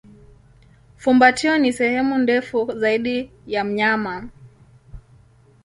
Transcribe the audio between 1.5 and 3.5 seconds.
ni sehemu ndefu zaidi